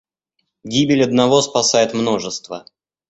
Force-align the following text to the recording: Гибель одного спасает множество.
Гибель 0.63 1.03
одного 1.03 1.43
спасает 1.43 1.93
множество. 1.93 2.65